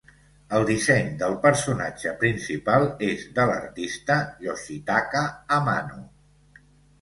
[0.59, 5.23] El disseny del personatge principal és de l'artista Yoshitaka
[5.61, 6.01] Amano.